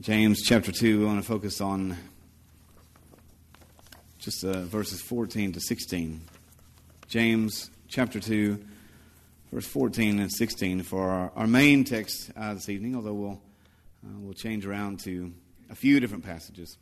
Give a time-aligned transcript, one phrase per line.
[0.00, 1.96] James chapter 2, we want to focus on
[4.18, 6.20] just uh, verses 14 to 16.
[7.06, 8.58] James chapter 2,
[9.52, 13.40] verse 14 and 16 for our, our main text uh, this evening, although we'll,
[14.04, 15.32] uh, we'll change around to
[15.70, 16.76] a few different passages.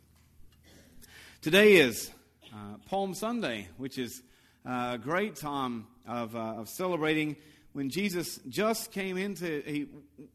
[1.43, 2.09] Today is
[2.51, 4.23] uh, Palm Sunday, which is
[4.65, 7.35] a great time of, uh, of celebrating
[7.73, 9.87] when Jesus just came into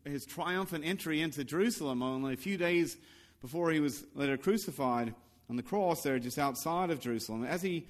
[0.05, 2.97] his triumphant entry into Jerusalem only a few days
[3.41, 5.15] before he was later crucified
[5.49, 7.45] on the cross there just outside of Jerusalem.
[7.45, 7.87] As he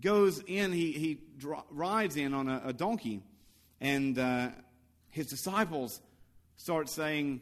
[0.00, 1.20] goes in, he, he
[1.70, 3.20] rides in on a, a donkey,
[3.80, 4.48] and uh,
[5.10, 6.00] his disciples
[6.56, 7.40] start saying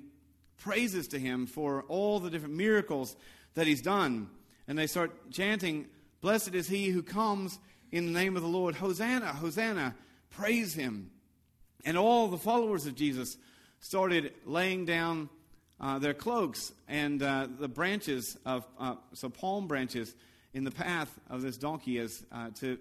[0.57, 3.17] praises to him for all the different miracles
[3.55, 4.29] that he's done.
[4.67, 5.87] And they start chanting,
[6.23, 7.59] Blessed is he who comes
[7.93, 8.77] in the name of the Lord.
[8.77, 9.95] Hosanna, Hosanna,
[10.31, 11.11] praise him.
[11.85, 13.37] And all the followers of Jesus
[13.81, 15.29] started laying down
[15.81, 20.15] uh, their cloaks and uh, the branches of, uh, so palm branches,
[20.53, 22.77] in the path of this donkey as, uh, to,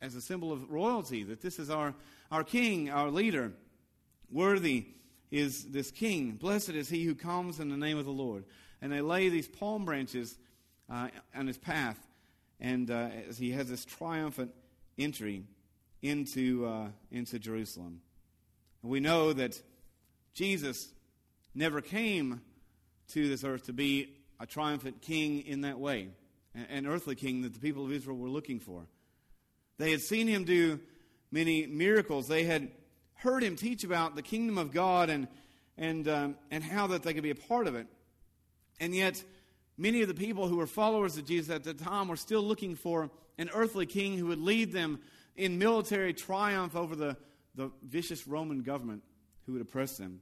[0.00, 1.94] as a symbol of royalty, that this is our,
[2.32, 3.52] our king, our leader.
[4.30, 4.86] Worthy
[5.30, 6.32] is this king.
[6.32, 8.44] Blessed is he who comes in the name of the Lord.
[8.80, 10.36] And they lay these palm branches
[10.90, 11.98] uh, on his path,
[12.60, 14.52] and uh, as he has this triumphant
[14.98, 15.42] entry
[16.00, 18.00] into, into Jerusalem.
[18.86, 19.60] We know that
[20.34, 20.88] Jesus
[21.54, 22.40] never came
[23.08, 26.08] to this earth to be a triumphant king in that way,
[26.54, 28.86] an earthly king that the people of Israel were looking for.
[29.78, 30.78] They had seen him do
[31.32, 32.28] many miracles.
[32.28, 32.70] They had
[33.14, 35.26] heard him teach about the kingdom of God and,
[35.76, 37.86] and, um, and how that they could be a part of it.
[38.78, 39.22] And yet,
[39.76, 42.76] many of the people who were followers of Jesus at the time were still looking
[42.76, 45.00] for an earthly king who would lead them
[45.34, 47.16] in military triumph over the
[47.56, 49.02] the vicious Roman government
[49.46, 50.20] who would oppress them.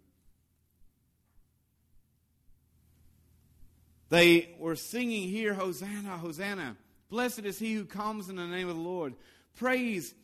[4.09, 6.77] They were singing here, Hosanna, Hosanna.
[7.09, 9.15] Blessed is he who comes in the name of the Lord.
[9.57, 10.15] Praise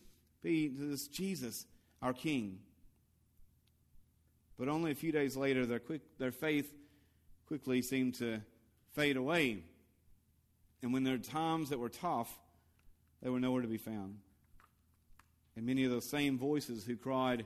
[0.43, 1.67] be to this Jesus,
[2.01, 2.61] our King.
[4.59, 6.73] But only a few days later, their, quick, their faith
[7.47, 8.41] quickly seemed to
[8.93, 9.65] fade away.
[10.83, 12.33] And when were times that were tough,
[13.23, 14.19] they were nowhere to be found.
[15.57, 17.45] And many of those same voices who cried,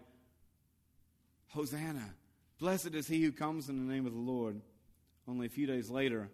[1.49, 2.15] Hosanna,
[2.59, 4.61] blessed is he who comes in the name of the Lord,
[5.27, 6.29] only a few days later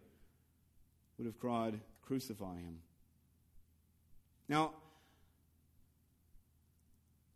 [1.17, 2.79] would have cried, Crucify him.
[4.49, 4.73] Now,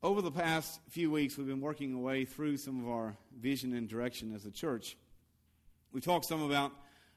[0.02, 3.72] over the past few weeks, we've been working our way through some of our vision
[3.72, 4.96] and direction as a church.
[5.92, 6.72] We talked some about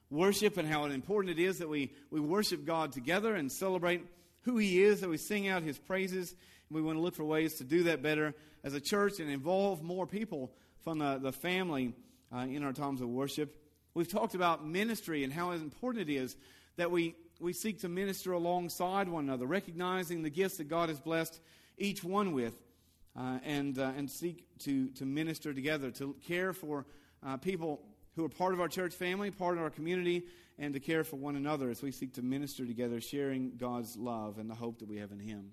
[0.09, 4.05] worship and how important it is that we, we worship God together and celebrate
[4.43, 6.35] who He is, that we sing out His praises.
[6.69, 8.33] We want to look for ways to do that better
[8.63, 10.51] as a church and involve more people
[10.83, 11.93] from the, the family
[12.35, 13.55] uh, in our times of worship.
[13.93, 16.35] We've talked about ministry and how important it is
[16.75, 20.99] that we, we seek to minister alongside one another, recognizing the gifts that God has
[20.99, 21.39] blessed
[21.77, 22.53] each one with,
[23.15, 26.85] uh, and, uh, and seek to, to minister together, to care for
[27.25, 27.81] uh, people
[28.15, 30.23] who are part of our church family, part of our community,
[30.59, 34.37] and to care for one another as we seek to minister together, sharing God's love
[34.37, 35.51] and the hope that we have in Him.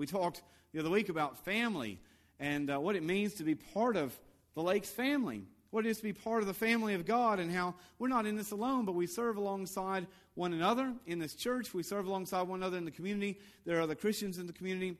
[0.00, 0.40] We talked
[0.72, 1.98] the other week about family
[2.38, 4.18] and uh, what it means to be part of
[4.54, 5.42] the Lakes family.
[5.72, 8.24] What it is to be part of the family of God, and how we're not
[8.24, 10.06] in this alone, but we serve alongside
[10.36, 11.74] one another in this church.
[11.74, 13.38] We serve alongside one another in the community.
[13.66, 14.96] There are other Christians in the community.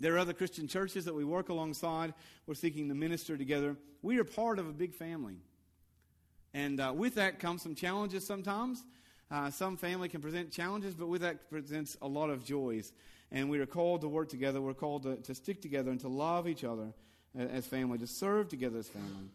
[0.00, 2.14] There are other Christian churches that we work alongside.
[2.46, 3.76] We're seeking to minister together.
[4.00, 5.36] We are part of a big family.
[6.54, 8.82] And uh, with that comes some challenges sometimes.
[9.30, 12.92] Uh, some family can present challenges, but with that presents a lot of joys
[13.32, 14.60] and we are called to work together.
[14.60, 16.92] We're called to, to stick together and to love each other
[17.36, 19.30] as family, to serve together as family.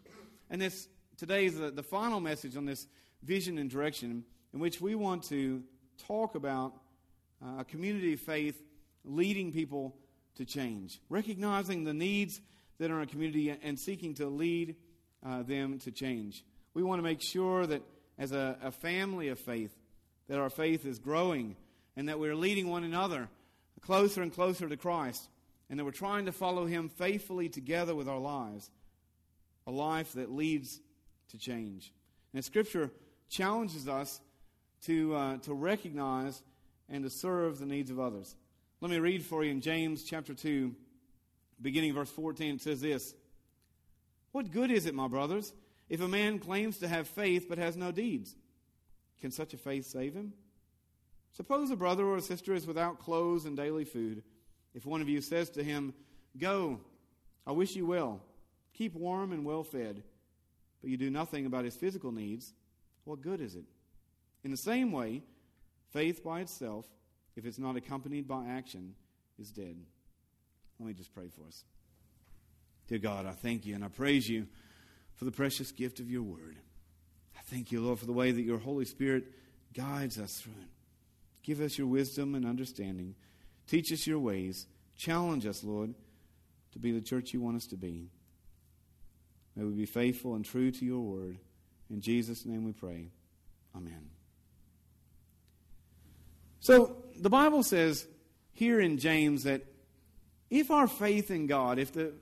[0.48, 2.86] And this today is the, the final message on this
[3.24, 5.62] vision and direction in which we want to
[6.06, 6.74] talk about
[7.44, 8.62] uh, a community of faith
[9.04, 9.96] leading people
[10.36, 12.40] to change, recognizing the needs
[12.78, 14.76] that are in our community and seeking to lead
[15.26, 16.44] uh, them to change.
[16.74, 17.82] We want to make sure that
[18.16, 19.76] as a, a family of faith,
[20.28, 21.56] that our faith is growing
[21.96, 23.28] and that we're leading one another
[23.80, 25.28] closer and closer to Christ,
[25.70, 28.70] and that we're trying to follow Him faithfully together with our lives,
[29.66, 30.80] a life that leads
[31.30, 31.92] to change.
[32.34, 32.90] And Scripture
[33.28, 34.20] challenges us
[34.82, 36.42] to, uh, to recognize
[36.88, 38.34] and to serve the needs of others.
[38.80, 40.74] Let me read for you in James chapter 2,
[41.60, 42.54] beginning verse 14.
[42.54, 43.14] It says this
[44.32, 45.52] What good is it, my brothers,
[45.88, 48.34] if a man claims to have faith but has no deeds?
[49.20, 50.32] Can such a faith save him?
[51.32, 54.22] Suppose a brother or a sister is without clothes and daily food.
[54.74, 55.94] If one of you says to him,
[56.36, 56.80] Go,
[57.46, 58.20] I wish you well,
[58.72, 60.02] keep warm and well fed,
[60.80, 62.52] but you do nothing about his physical needs,
[63.04, 63.64] what good is it?
[64.44, 65.22] In the same way,
[65.92, 66.86] faith by itself,
[67.36, 68.94] if it's not accompanied by action,
[69.38, 69.76] is dead.
[70.78, 71.64] Let me just pray for us.
[72.86, 74.46] Dear God, I thank you and I praise you
[75.14, 76.56] for the precious gift of your word.
[77.36, 79.24] I thank you, Lord, for the way that your Holy Spirit
[79.74, 80.68] guides us through it.
[81.48, 83.14] Give us your wisdom and understanding.
[83.66, 84.66] Teach us your ways.
[84.98, 85.94] Challenge us, Lord,
[86.72, 88.10] to be the church you want us to be.
[89.56, 91.38] May we be faithful and true to your word.
[91.88, 93.08] In Jesus' name we pray.
[93.74, 94.10] Amen.
[96.60, 98.06] So, the Bible says
[98.52, 99.62] here in James that
[100.50, 102.12] if our faith in God, if the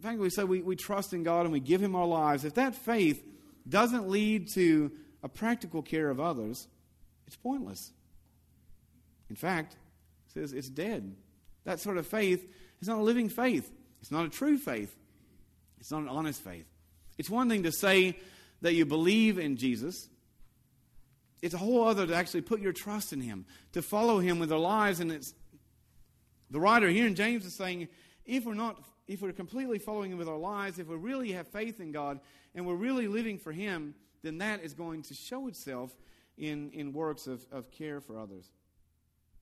[0.00, 2.54] fact we say we, we trust in God and we give Him our lives, if
[2.54, 3.20] that faith
[3.68, 4.92] doesn't lead to
[5.24, 6.68] a practical care of others,
[7.26, 7.90] it's pointless.
[9.30, 11.14] In fact, it says it's dead.
[11.64, 12.48] That sort of faith
[12.80, 13.70] is not a living faith.
[14.00, 14.94] It's not a true faith.
[15.78, 16.66] It's not an honest faith.
[17.18, 18.18] It's one thing to say
[18.62, 20.08] that you believe in Jesus.
[21.42, 24.52] It's a whole other to actually put your trust in him, to follow him with
[24.52, 25.00] our lives.
[25.00, 25.34] And it's
[26.50, 27.88] the writer here in James is saying,
[28.24, 31.48] if we're not, if we're completely following him with our lives, if we really have
[31.48, 32.20] faith in God
[32.54, 35.94] and we're really living for him, then that is going to show itself
[36.36, 38.50] in, in works of, of care for others.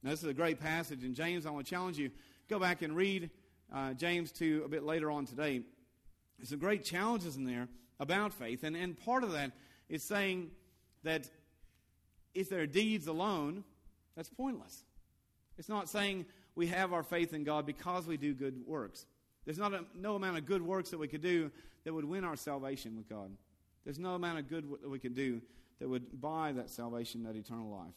[0.05, 1.47] Now, this is a great passage in James.
[1.47, 2.11] I want to challenge you.
[2.51, 3.31] Go back and read
[3.75, 5.63] uh, James 2 a bit later on today.
[6.37, 7.69] There's some great challenges in there
[7.99, 8.65] about faith.
[8.65, 9.53] And, and part of that
[9.89, 10.51] is saying
[11.05, 11.31] that
[12.35, 13.65] if there are deeds alone,
[14.15, 14.85] that's pointless.
[15.57, 19.07] It's not saying we have our faith in God because we do good works.
[19.47, 21.51] There's not a, no amount of good works that we could do
[21.85, 23.31] that would win our salvation with God.
[23.85, 25.41] There's no amount of good that we could do
[25.79, 27.95] that would buy that salvation, that eternal life.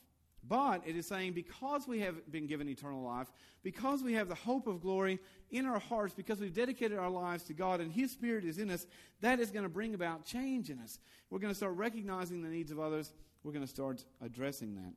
[0.48, 3.28] But it is saying because we have been given eternal life,
[3.64, 7.44] because we have the hope of glory in our hearts, because we've dedicated our lives
[7.46, 8.86] to God and His Spirit is in us,
[9.22, 11.00] that is going to bring about change in us.
[11.30, 13.14] We're going to start recognizing the needs of others.
[13.44, 14.94] We're going to start addressing that.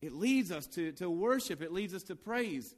[0.00, 2.74] It leads us to, to worship, it leads us to praise.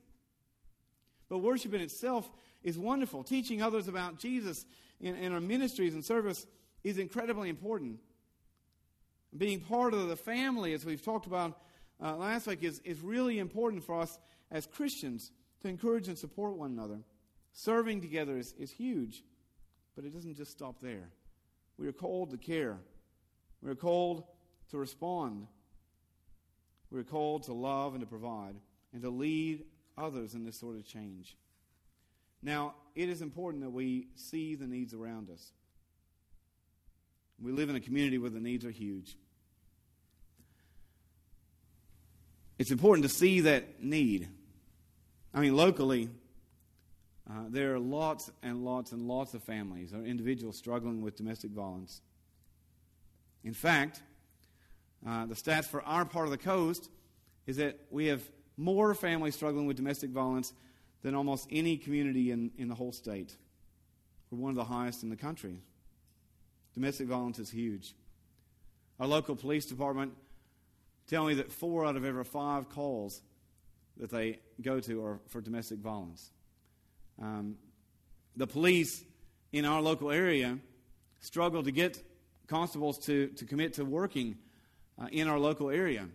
[1.28, 2.28] But worship in itself
[2.62, 3.24] is wonderful.
[3.24, 4.66] Teaching others about Jesus
[5.00, 6.46] in, in our ministries and service
[6.82, 7.98] is incredibly important
[9.36, 11.58] being part of the family, as we've talked about
[12.02, 14.18] uh, last week, is, is really important for us
[14.50, 15.32] as Christians
[15.62, 17.00] to encourage and support one another.
[17.52, 19.24] Serving together is, is huge,
[19.96, 21.10] but it doesn't just stop there.
[21.78, 22.78] We are called to care,
[23.60, 24.24] we are called
[24.70, 25.46] to respond,
[26.90, 28.54] we are called to love and to provide,
[28.92, 29.64] and to lead
[29.98, 31.36] others in this sort of change.
[32.42, 35.52] Now, it is important that we see the needs around us.
[37.40, 39.16] We live in a community where the needs are huge.
[42.58, 44.28] It's important to see that need.
[45.32, 46.08] I mean, locally,
[47.28, 51.50] uh, there are lots and lots and lots of families or individuals struggling with domestic
[51.50, 52.00] violence.
[53.42, 54.02] In fact,
[55.06, 56.88] uh, the stats for our part of the coast
[57.46, 58.22] is that we have
[58.56, 60.52] more families struggling with domestic violence
[61.02, 63.36] than almost any community in, in the whole state.
[64.30, 65.60] We're one of the highest in the country.
[66.74, 67.94] Domestic violence is huge.
[68.98, 70.12] Our local police department
[71.08, 73.22] tell me that four out of every five calls
[73.96, 76.30] that they go to are for domestic violence.
[77.20, 77.56] Um,
[78.36, 79.04] the police
[79.52, 80.58] in our local area
[81.20, 82.02] struggle to get
[82.48, 84.36] constables to, to commit to working
[85.00, 86.08] uh, in our local area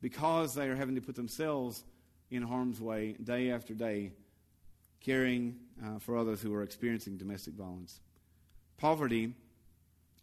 [0.00, 1.84] because they are having to put themselves
[2.30, 4.12] in harm's way day after day,
[5.00, 8.00] caring uh, for others who are experiencing domestic violence.
[8.78, 9.34] Poverty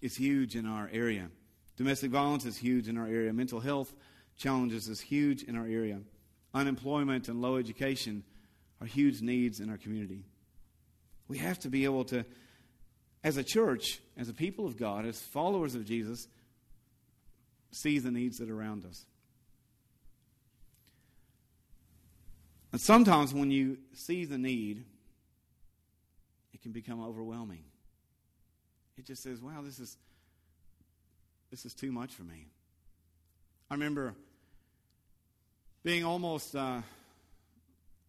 [0.01, 1.29] is huge in our area.
[1.77, 3.31] Domestic violence is huge in our area.
[3.31, 3.93] Mental health
[4.35, 5.99] challenges is huge in our area.
[6.53, 8.23] Unemployment and low education
[8.81, 10.25] are huge needs in our community.
[11.27, 12.25] We have to be able to,
[13.23, 16.27] as a church, as a people of God, as followers of Jesus,
[17.71, 19.05] see the needs that are around us.
[22.71, 24.85] And sometimes when you see the need,
[26.53, 27.63] it can become overwhelming.
[28.97, 29.97] It just says, wow, this is
[31.49, 32.47] this is too much for me.
[33.69, 34.15] I remember
[35.83, 36.81] being almost uh,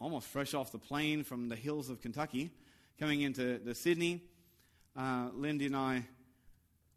[0.00, 2.50] almost fresh off the plane from the hills of Kentucky,
[2.98, 4.22] coming into the Sydney.
[4.96, 6.04] Uh, Lindy and I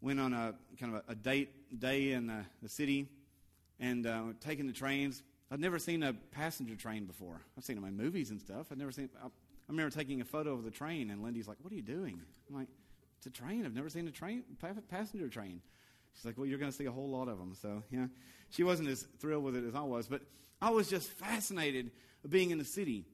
[0.00, 3.08] went on a kind of a, a date day in the, the city
[3.78, 5.22] and uh, taking the trains.
[5.50, 7.40] I'd never seen a passenger train before.
[7.56, 8.66] I've seen them in movies and stuff.
[8.72, 9.10] I'd never seen.
[9.22, 9.30] I, I
[9.68, 12.56] remember taking a photo of the train, and Lindy's like, "What are you doing?" I'm
[12.56, 12.68] like,
[13.18, 13.64] "It's a train.
[13.64, 14.42] I've never seen a train,
[14.90, 15.60] passenger train."
[16.14, 17.54] She's like, well, you're going to see a whole lot of them.
[17.60, 18.06] So, yeah,
[18.50, 20.06] she wasn't as thrilled with it as I was.
[20.06, 20.22] But
[20.60, 21.90] I was just fascinated
[22.28, 23.06] being in the city.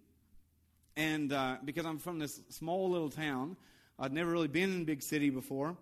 [0.97, 3.57] And uh, because I'm from this small little town,
[3.99, 5.77] I'd never really been in a big city before.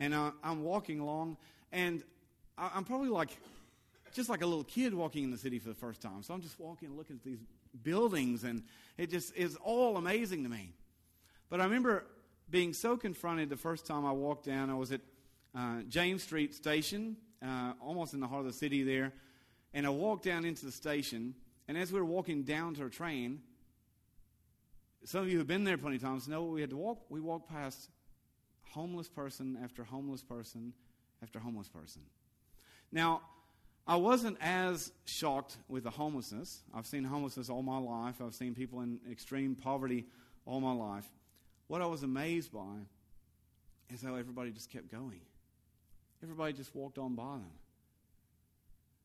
[0.00, 1.36] And uh, I'm walking along,
[1.70, 2.02] and
[2.58, 3.36] I, I'm probably like,
[4.14, 6.22] just like a little kid walking in the city for the first time.
[6.22, 7.38] So I'm just walking and looking at these
[7.82, 8.64] buildings, and
[8.98, 10.72] it just is all amazing to me.
[11.48, 12.04] But I remember
[12.50, 14.70] being so confronted the first time I walked down.
[14.70, 15.00] I was at
[15.56, 19.12] uh, James Street Station, uh, almost in the heart of the city there,
[19.74, 21.34] and I walked down into the station.
[21.68, 23.40] And as we were walking down to our train,
[25.04, 27.04] some of you who've been there plenty of times know we had to walk.
[27.08, 27.88] We walked past
[28.70, 30.72] homeless person after homeless person
[31.22, 32.02] after homeless person.
[32.90, 33.22] Now,
[33.86, 36.62] I wasn't as shocked with the homelessness.
[36.72, 38.20] I've seen homelessness all my life.
[38.20, 40.06] I've seen people in extreme poverty
[40.46, 41.08] all my life.
[41.66, 42.86] What I was amazed by
[43.92, 45.20] is how everybody just kept going.
[46.22, 47.50] Everybody just walked on by them.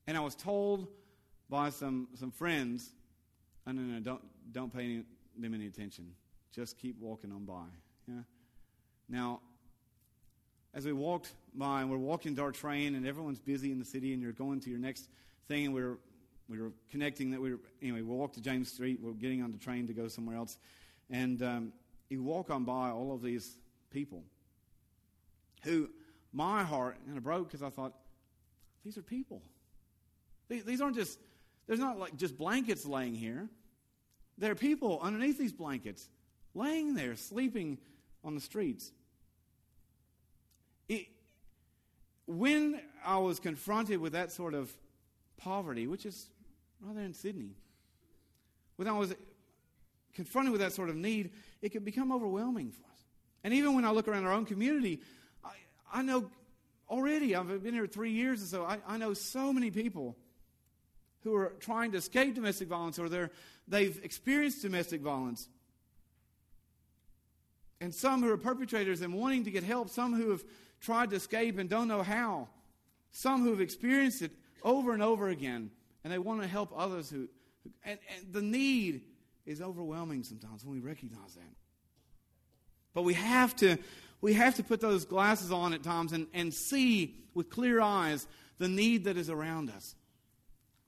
[0.06, 0.88] And I was told
[1.50, 2.92] by some, some friends,
[3.66, 4.22] no, no, no, don't,
[4.52, 5.04] don't pay any,
[5.38, 6.12] them any attention.
[6.54, 7.66] Just keep walking on by.
[8.08, 8.22] Yeah?
[9.10, 9.42] Now,
[10.74, 13.86] as we walked by, and we're walking to our train, and everyone's busy in the
[13.86, 15.10] city, and you're going to your next
[15.48, 15.98] thing, and we're,
[16.48, 19.52] we were connecting that we were, anyway, we walked to James Street, we're getting on
[19.52, 20.58] the train to go somewhere else,
[21.10, 21.74] and um,
[22.10, 23.58] you walk on by all of these
[23.92, 24.24] people
[25.64, 25.90] who
[26.38, 27.94] my heart kind of broke because I thought,
[28.86, 29.41] these are people.
[30.50, 31.20] These, aren't just,
[31.65, 33.50] there's not like just blankets laying here.
[34.38, 36.08] There are people underneath these blankets
[36.53, 37.79] laying there, sleeping
[38.24, 38.91] on the streets.
[40.88, 41.08] It,
[42.27, 44.72] when I was confronted with that sort of
[45.38, 46.27] poverty, which is
[46.79, 47.56] rather in Sydney,
[48.75, 49.15] when I was
[50.13, 51.32] confronted with that sort of need,
[51.63, 53.00] it can become overwhelming for us.
[53.44, 55.01] And even when I look around our own community,
[55.91, 56.29] I, know
[56.89, 60.15] already, I've been here three years or so, I, I know so many people
[61.24, 63.32] who are trying to escape domestic violence or they're,
[63.67, 65.50] they've experienced domestic violence.
[67.79, 70.44] And some who are perpetrators and wanting to get help, some who have
[70.79, 72.48] tried to escape and don't know how,
[73.12, 74.32] some who have experienced it
[74.63, 75.72] over and over again,
[76.03, 77.27] and they want to help others who.
[77.84, 79.01] And, and the need
[79.46, 81.56] is overwhelming sometimes when we recognize that.
[82.94, 83.77] But we have to,
[84.22, 88.28] we have to put those glasses on at times and, and see with clear eyes
[88.58, 89.96] the need that is around us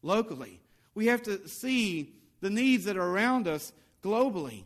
[0.02, 0.60] locally.
[0.96, 3.72] We have to see the needs that are around us
[4.04, 4.64] globally.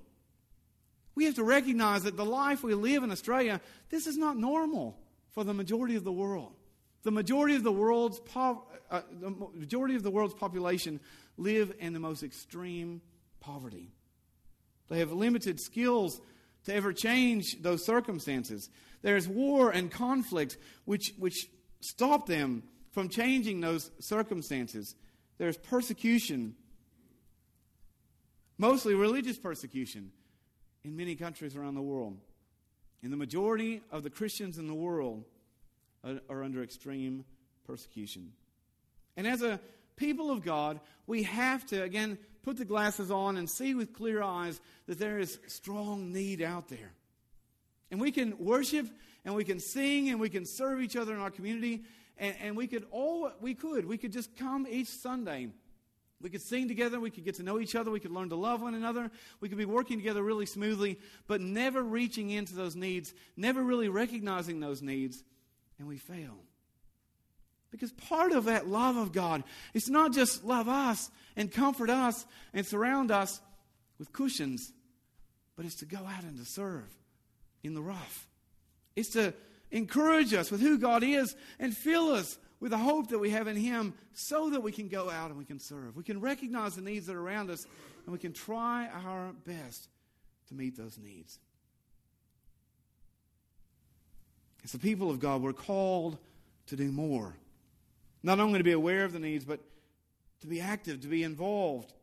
[1.15, 4.97] We have to recognize that the life we live in Australia, this is not normal
[5.31, 6.53] for the majority of the world.
[7.03, 10.99] The majority of the world's po- uh, the majority of the world's population
[11.37, 13.01] live in the most extreme
[13.39, 13.91] poverty.
[14.87, 16.21] They have limited skills
[16.65, 18.69] to ever change those circumstances.
[19.01, 21.49] There's war and conflict which, which
[21.81, 24.95] stop them from changing those circumstances.
[25.37, 26.55] There's persecution,
[28.57, 30.11] mostly religious persecution,
[30.83, 32.17] in many countries around the world.
[33.01, 35.25] And the majority of the Christians in the world
[36.03, 37.25] are, are under extreme
[37.65, 38.31] persecution.
[39.17, 39.59] And as a
[39.95, 44.21] people of God, we have to, again, put the glasses on and see with clear
[44.21, 46.91] eyes that there is strong need out there.
[47.89, 48.87] And we can worship
[49.25, 51.83] and we can sing and we can serve each other in our community
[52.17, 55.49] and, and we could all we could we could just come each Sunday.
[56.21, 58.37] We could sing together, we could get to know each other, we could learn to
[58.37, 60.97] love one another, we could be working together really smoothly,
[61.27, 65.21] but never reaching into those needs, never really recognizing those needs,
[65.79, 66.37] and we fail.
[67.73, 72.23] Because part of that love of God is not just love us and comfort us
[72.53, 73.41] and surround us
[73.97, 74.71] with cushions,
[75.55, 76.87] but it's to go out and to serve
[77.63, 78.27] in the rough.
[78.95, 79.33] It's to
[79.71, 83.47] encourage us with who God is and fill us with the hope that we have
[83.47, 85.95] in Him so that we can go out and we can serve.
[85.95, 87.65] We can recognize the needs that are around us
[88.05, 89.89] and we can try our best
[90.49, 91.39] to meet those needs.
[94.63, 96.19] As the people of God, we're called
[96.67, 97.35] to do more.
[98.23, 99.59] Not only to be aware of the needs, but
[100.41, 101.93] to be active, to be involved,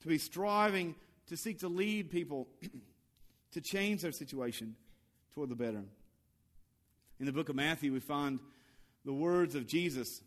[0.00, 0.94] to be striving
[1.30, 2.48] to seek to lead people
[3.52, 4.74] to change their situation
[5.32, 5.84] toward the better.
[7.20, 8.40] In the book of Matthew, we find
[9.04, 10.22] the words of Jesus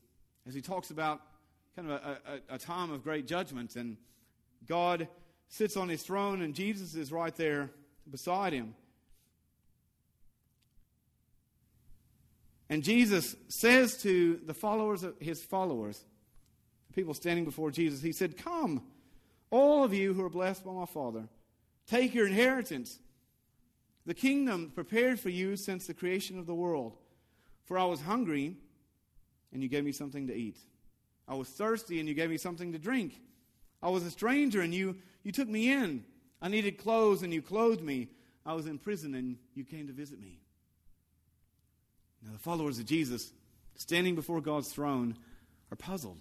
[0.48, 1.20] as he talks about
[1.76, 2.18] kind of a,
[2.52, 3.76] a, a time of great judgment.
[3.76, 3.98] And
[4.66, 5.10] God
[5.50, 7.70] sits on his throne, and Jesus is right there
[8.10, 8.76] beside him.
[12.70, 16.04] And Jesus says to the followers of his followers,
[16.94, 18.84] people standing before Jesus, he said, Come,
[19.52, 21.28] all of you who are blessed by my Father,
[21.88, 23.00] take your inheritance
[24.06, 26.98] the kingdom prepared for you since the creation of the world.
[27.66, 28.58] For I was hungry,
[29.54, 30.58] and you gave me something to eat.
[31.28, 33.22] I was thirsty, and you gave me something to drink.
[33.82, 36.04] I was a stranger, and you, you took me in.
[36.42, 38.10] I needed clothes, and you clothed me.
[38.46, 40.42] I was in prison, and you came to visit me.
[42.26, 43.32] Now, the followers of Jesus
[43.76, 45.18] standing before God's throne,
[45.72, 46.20] are puzzled.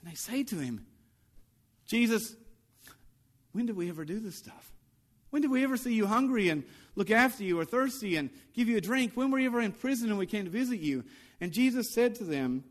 [0.00, 0.86] And they say to him,
[1.86, 2.34] Jesus,
[3.52, 4.72] when did we ever do this stuff?
[5.30, 6.64] When did we ever see you hungry and
[6.94, 9.12] look after you, or thirsty and give you a drink?
[9.14, 11.04] When were you ever in prison and we came to visit you?
[11.40, 12.64] And Jesus said to them,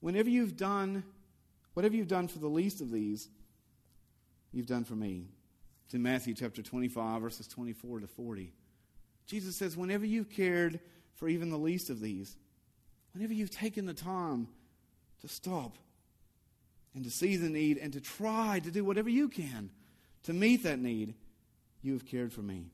[0.00, 1.04] Whenever you've done,
[1.74, 3.28] whatever you've done for the least of these,
[4.52, 5.28] you've done for me.
[5.84, 8.52] It's in Matthew chapter 25, verses 24 to 40.
[9.30, 10.80] Jesus says, Whenever you've cared
[11.14, 12.36] for even the least of these,
[13.14, 14.48] whenever you've taken the time
[15.20, 15.76] to stop
[16.96, 19.70] and to see the need and to try to do whatever you can
[20.24, 21.14] to meet that need,
[21.80, 22.66] you have cared for me.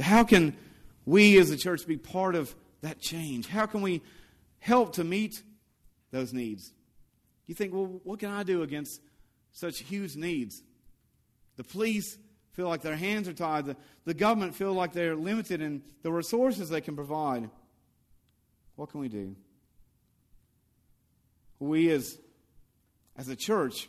[0.00, 0.56] How can
[1.04, 3.48] we as a church be part of that change?
[3.48, 4.02] How can we
[4.60, 5.42] help to meet
[6.12, 6.72] those needs?
[7.46, 9.00] You think, well, what can I do against
[9.54, 10.62] such huge needs?
[11.56, 12.18] The police
[12.52, 13.64] feel like their hands are tied.
[13.64, 17.48] The, the government feel like they're limited in the resources they can provide.
[18.76, 19.34] What can we do?
[21.58, 22.18] We as,
[23.16, 23.88] as a church,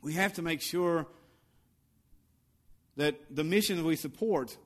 [0.00, 1.06] we have to make sure
[2.96, 4.56] that the mission that we support,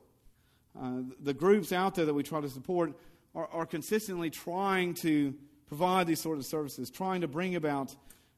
[0.79, 2.93] uh, the groups out there that we try to support,
[3.35, 5.33] are, are consistently trying to
[5.67, 7.95] provide these sort of services, trying to bring about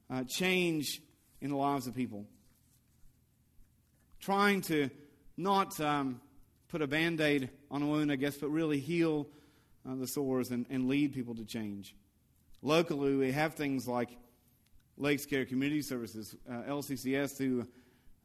[0.09, 1.01] uh, change
[1.41, 2.25] in the lives of people.
[4.19, 4.89] Trying to
[5.37, 6.21] not um,
[6.69, 9.27] put a band aid on a wound, I guess, but really heal
[9.89, 11.95] uh, the sores and, and lead people to change.
[12.61, 14.09] Locally, we have things like
[14.97, 17.67] Lakes Care Community Services, uh, LCCS, through,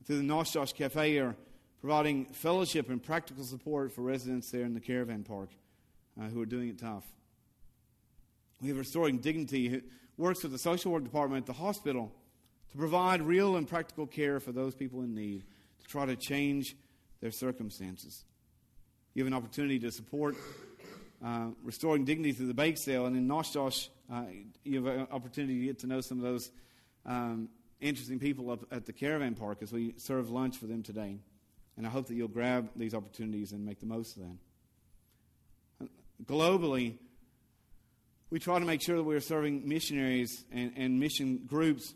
[0.04, 1.34] through the Nosh Cafe, are
[1.80, 5.48] providing fellowship and practical support for residents there in the caravan park
[6.20, 7.04] uh, who are doing it tough.
[8.60, 9.82] We have Restoring Dignity, who
[10.16, 12.12] works with the social work department at the hospital
[12.70, 15.44] to provide real and practical care for those people in need,
[15.80, 16.76] to try to change
[17.20, 18.24] their circumstances.
[19.14, 20.36] You have an opportunity to support
[21.24, 24.24] uh, Restoring Dignity through the bake sale, and in Noshtosh, uh,
[24.64, 26.50] you have an opportunity to get to know some of those
[27.06, 27.48] um,
[27.80, 31.18] interesting people up at the caravan park as we serve lunch for them today.
[31.76, 34.38] And I hope that you'll grab these opportunities and make the most of them.
[36.24, 36.94] Globally,
[38.30, 41.94] we try to make sure that we are serving missionaries and, and mission groups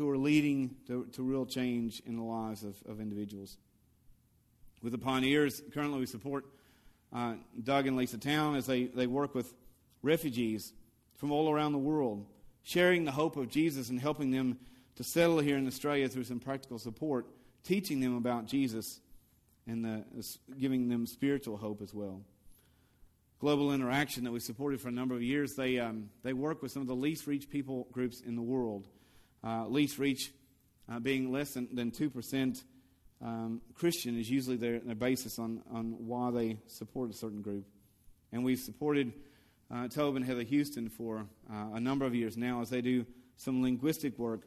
[0.00, 3.58] who are leading to, to, real change in the lives of, of individuals.
[4.82, 6.46] With the pioneers, currently we support
[7.12, 9.52] uh, Doug and Lisa Town as they, they work with
[10.02, 10.72] refugees
[11.18, 12.24] from all around the world,
[12.62, 14.58] sharing the hope of Jesus and helping them
[14.96, 17.26] to settle here in Australia through some practical support,
[17.62, 19.00] teaching them about Jesus
[19.66, 20.02] and the,
[20.58, 22.22] giving them spiritual hope as well.
[23.38, 26.72] Global Interaction that we supported for a number of years, they, um, they work with
[26.72, 28.86] some of the least reached people groups in the world.
[29.42, 30.32] Uh, least reach
[30.90, 32.62] uh, being less than, than 2%
[33.22, 37.66] um, Christian is usually their, their basis on, on why they support a certain group.
[38.32, 39.12] And we've supported
[39.70, 43.62] uh, and Heather Houston for uh, a number of years now as they do some
[43.62, 44.42] linguistic work,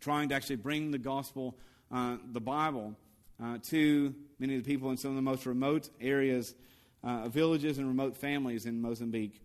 [0.00, 1.56] trying to actually bring the gospel,
[1.90, 2.94] uh, the Bible,
[3.42, 6.54] uh, to many of the people in some of the most remote areas
[7.04, 9.40] uh, villages and remote families in Mozambique.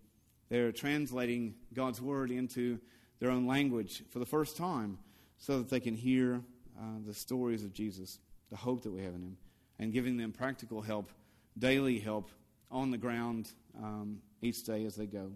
[0.50, 2.80] They're translating God's word into
[3.20, 4.98] their own language for the first time
[5.38, 6.42] so that they can hear
[6.80, 9.38] uh, the stories of Jesus, the hope that we have in Him,
[9.80, 11.12] and giving them practical help,
[11.58, 12.30] daily help
[12.72, 13.52] on the ground
[13.82, 15.32] um, each day as they go.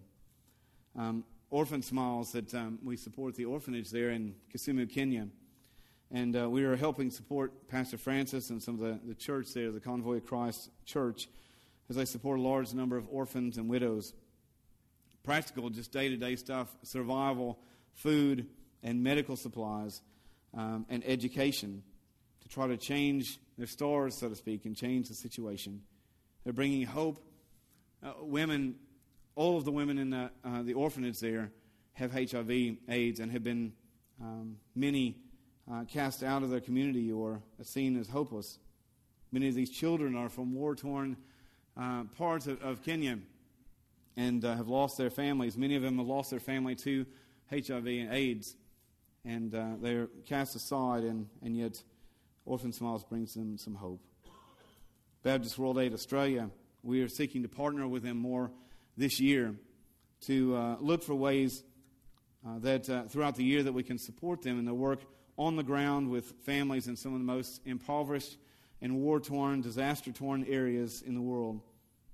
[0.97, 5.27] Um, Orphan Smiles that um, we support the orphanage there in Kisumu, Kenya.
[6.09, 9.71] And uh, we are helping support Pastor Francis and some of the, the church there,
[9.71, 11.29] the Convoy of Christ Church,
[11.89, 14.13] as they support a large number of orphans and widows.
[15.23, 17.59] Practical, just day to day stuff, survival,
[17.93, 18.47] food,
[18.83, 20.01] and medical supplies,
[20.55, 21.83] um, and education
[22.41, 25.81] to try to change their stars, so to speak, and change the situation.
[26.43, 27.23] They're bringing hope.
[28.03, 28.75] Uh, women,
[29.35, 31.51] all of the women in the, uh, the orphanage there
[31.93, 33.73] have HIV, AIDS, and have been
[34.19, 35.17] um, many
[35.71, 38.57] uh, cast out of their community or seen as hopeless.
[39.31, 41.17] Many of these children are from war torn
[41.77, 43.19] uh, parts of, of, Kenya
[44.17, 45.57] and uh, have lost their families.
[45.57, 47.05] Many of them have lost their family to
[47.51, 48.55] HIV and AIDS,
[49.25, 51.83] and uh, they're cast aside, and, and yet
[52.45, 53.99] Orphan Smiles brings them some hope.
[55.21, 56.49] Baptist World Aid Australia,
[56.81, 58.51] we are seeking to partner with them more
[58.95, 59.53] this year
[60.21, 61.63] to uh, look for ways
[62.47, 65.01] uh, that uh, throughout the year that we can support them in their work
[65.37, 68.37] on the ground with families in some of the most impoverished
[68.81, 71.61] and war torn, disaster torn areas in the world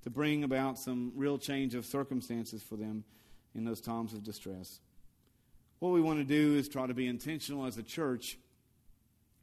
[0.02, 3.04] to bring about some real change of circumstances for them
[3.54, 4.80] in those times of distress.
[5.78, 8.38] What we want to do is try to be intentional as a church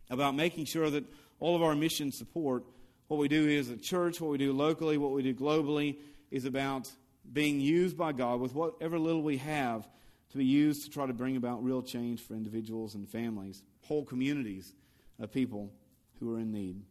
[0.09, 1.05] about making sure that
[1.39, 2.63] all of our mission support
[3.07, 5.97] what we do as a church, what we do locally, what we do globally,
[6.31, 6.89] is about
[7.31, 9.87] being used by God with whatever little we have
[10.31, 14.03] to be used to try to bring about real change for individuals and families, whole
[14.03, 14.73] communities
[15.19, 15.71] of people
[16.19, 16.81] who are in need.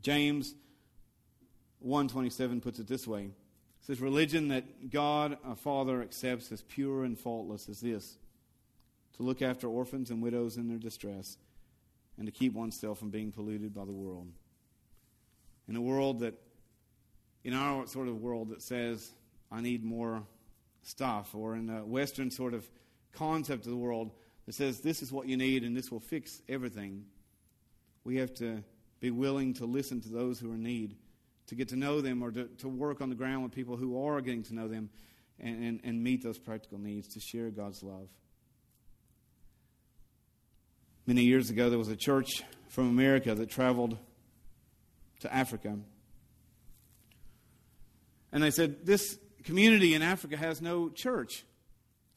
[0.00, 0.54] James
[1.80, 3.24] 127 puts it this way.
[3.24, 3.32] It
[3.86, 8.16] says religion that God our Father accepts as pure and faultless as this
[9.18, 11.36] to look after orphans and widows in their distress
[12.16, 14.28] and to keep oneself from being polluted by the world.
[15.68, 16.34] In a world that
[17.44, 19.10] in our sort of world that says
[19.52, 20.22] I need more
[20.82, 22.68] stuff or in a western sort of
[23.12, 24.12] concept of the world
[24.46, 27.04] that says this is what you need and this will fix everything.
[28.04, 28.62] We have to
[29.00, 30.96] be willing to listen to those who are in need,
[31.48, 34.04] to get to know them, or to, to work on the ground with people who
[34.06, 34.90] are getting to know them
[35.38, 38.08] and, and, and meet those practical needs, to share God's love.
[41.08, 43.96] Many years ago, there was a church from America that traveled
[45.20, 45.78] to Africa.
[48.30, 51.46] And they said, This community in Africa has no church.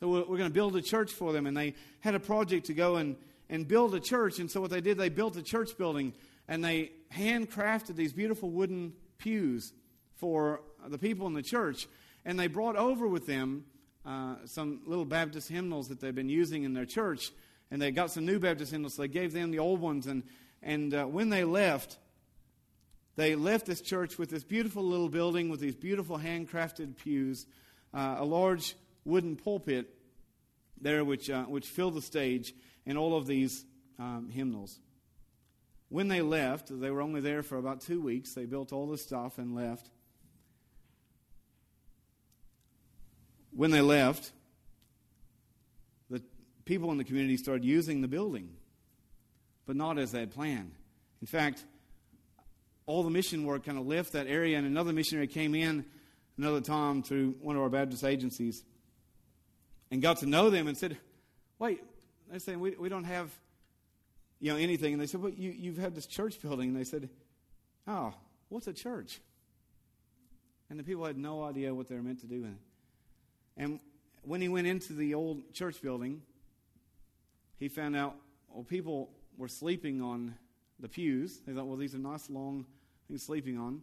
[0.01, 1.47] So we're, we're going to build a church for them.
[1.47, 3.15] And they had a project to go and,
[3.49, 4.39] and build a church.
[4.39, 6.13] And so what they did, they built a church building
[6.49, 9.71] and they handcrafted these beautiful wooden pews
[10.17, 11.88] for the people in the church.
[12.25, 13.63] And they brought over with them
[14.06, 17.32] uh, some little Baptist hymnals that they've been using in their church.
[17.72, 20.06] And they got some new Baptist hymnals, so they gave them the old ones.
[20.06, 20.24] And,
[20.62, 21.98] and uh, when they left,
[23.16, 27.46] they left this church with this beautiful little building with these beautiful handcrafted pews,
[27.94, 29.96] uh, a large wooden pulpit
[30.82, 32.54] there which, uh, which filled the stage,
[32.86, 33.66] and all of these
[34.00, 34.80] um, hymnals.
[35.90, 38.34] When they left, they were only there for about two weeks.
[38.34, 39.90] They built all this stuff and left.
[43.52, 44.32] When they left,
[46.65, 48.50] people in the community started using the building,
[49.65, 50.74] but not as they had planned.
[51.21, 51.63] In fact,
[52.86, 55.86] all the mission work kind of left that area, and another missionary came in
[56.38, 58.63] another time through one of our Baptist agencies
[59.91, 60.97] and got to know them and said,
[61.60, 61.82] Wait,
[62.30, 63.30] they're saying we, we don't have
[64.41, 64.93] you know, anything.
[64.93, 66.69] And they said, well, you, you've had this church building.
[66.69, 67.10] And they said,
[67.88, 68.13] oh,
[68.50, 69.21] what's a church?
[70.69, 72.47] And the people had no idea what they were meant to do.
[73.56, 73.80] And
[74.24, 76.24] when he went into the old church building,
[77.62, 78.15] he found out,
[78.50, 80.34] well, people were sleeping on
[80.80, 81.41] the pews.
[81.45, 82.65] They thought, well, these are nice long
[83.08, 83.82] things sleeping on.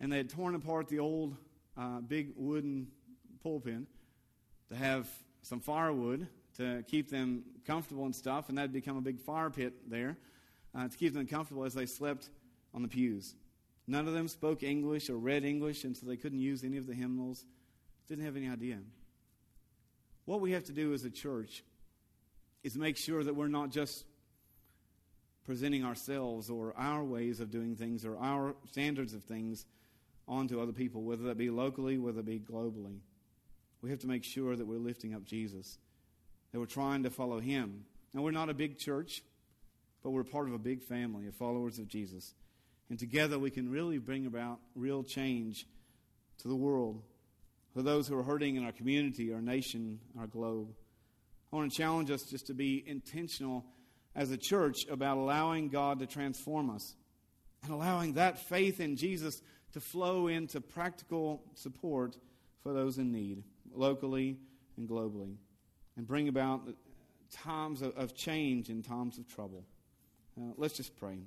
[0.00, 1.36] And they had torn apart the old
[1.76, 2.86] uh, big wooden
[3.42, 3.82] pulpit
[4.70, 5.06] to have
[5.42, 9.50] some firewood to keep them comfortable and stuff, and that had become a big fire
[9.50, 10.16] pit there
[10.74, 12.30] uh, to keep them comfortable as they slept
[12.72, 13.34] on the pews.
[13.86, 16.86] None of them spoke English or read English, and so they couldn't use any of
[16.86, 17.44] the hymnals.
[18.08, 18.78] Didn't have any idea.
[20.24, 21.62] What we have to do as a church
[22.62, 24.04] is make sure that we're not just
[25.44, 29.64] presenting ourselves or our ways of doing things or our standards of things
[30.26, 32.98] onto other people, whether that be locally, whether it be globally.
[33.80, 35.78] We have to make sure that we're lifting up Jesus
[36.52, 37.84] that we're trying to follow Him.
[38.12, 39.22] Now, we're not a big church,
[40.02, 42.34] but we're part of a big family of followers of Jesus.
[42.88, 45.66] And together we can really bring about real change
[46.38, 47.02] to the world,
[47.74, 50.68] for those who are hurting in our community, our nation, our globe.
[51.52, 53.64] I want to challenge us just to be intentional
[54.14, 56.94] as a church about allowing God to transform us
[57.62, 59.40] and allowing that faith in Jesus
[59.72, 62.16] to flow into practical support
[62.62, 64.36] for those in need, locally
[64.76, 65.36] and globally
[65.98, 66.62] and bring about
[67.30, 69.64] times of, change and times of trouble.
[70.40, 71.18] Uh, let's just pray.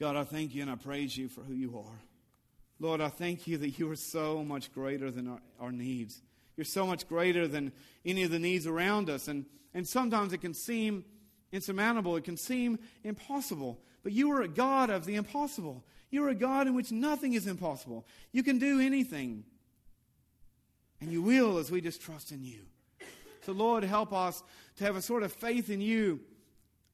[0.00, 2.00] God, I thank you and I praise you for who you are.
[2.80, 6.22] Lord, I thank you that you are so much greater than our, our needs.
[6.58, 7.70] You're so much greater than
[8.04, 9.28] any of the needs around us.
[9.28, 11.04] And, and sometimes it can seem
[11.52, 13.80] insurmountable, it can seem impossible.
[14.02, 15.84] But you are a God of the impossible.
[16.10, 18.04] You are a God in which nothing is impossible.
[18.32, 19.44] You can do anything.
[21.00, 22.66] And you will as we just trust in you.
[23.42, 24.42] So, Lord, help us
[24.78, 26.18] to have a sort of faith in you,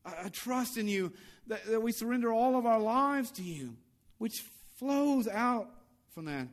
[0.05, 1.11] a, trust in you,
[1.47, 3.79] that, that we surrender all of our lives to you,
[4.19, 4.45] which
[4.77, 5.71] flows out
[6.11, 6.49] from that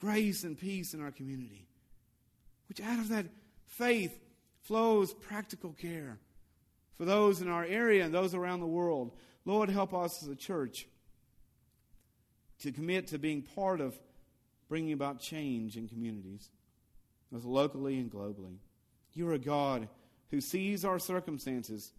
[0.00, 1.66] grace and peace in our community.
[2.70, 3.26] Which out of that
[3.66, 4.16] faith
[4.62, 6.20] flows practical care
[6.96, 9.10] for those in our area and those around the world.
[9.44, 10.86] Lord, help us as a church
[12.60, 13.98] to commit to being part of
[14.68, 16.48] bringing about change in communities,
[17.32, 18.58] both locally and globally.
[19.14, 19.88] You're a God
[20.30, 21.92] who sees our circumstances.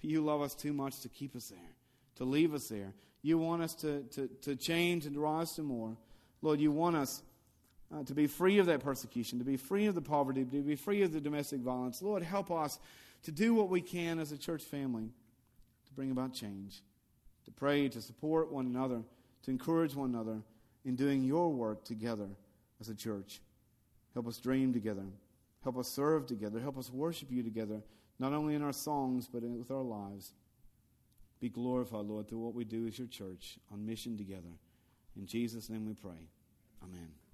[0.00, 1.74] You love us too much to keep us there,
[2.14, 2.94] to leave us there.
[3.20, 5.98] You want us to, to, to change and rise to more.
[6.40, 7.22] Lord, you want us
[7.94, 10.76] uh, to be free of that persecution, to be free of the poverty, to be
[10.76, 12.02] free of the domestic violence.
[12.02, 12.78] Lord, help us
[13.22, 15.10] to do what we can as a church family
[15.86, 16.82] to bring about change.
[17.46, 19.02] to pray, to support one another,
[19.44, 20.42] to encourage one another
[20.84, 22.28] in doing your work together
[22.80, 23.40] as a church.
[24.14, 25.06] Help us dream together.
[25.62, 26.60] Help us serve together.
[26.60, 27.80] Help us worship you together,
[28.18, 30.32] not only in our songs, but with our lives.
[31.40, 34.58] Be glorified, Lord, through what we do as your church on mission together.
[35.16, 36.28] In Jesus' name we pray.
[36.82, 37.25] Amen.